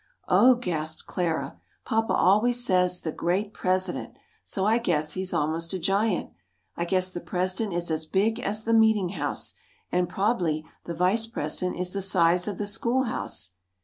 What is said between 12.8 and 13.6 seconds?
house."